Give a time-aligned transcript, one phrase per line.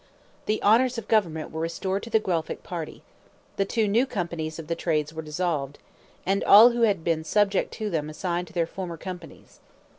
[0.47, 3.03] The honors of government were restored to the Guelphic party;
[3.57, 5.77] the two new Companies of the Trades were dissolved,
[6.25, 9.59] and all who had been subject to them assigned to their former companies.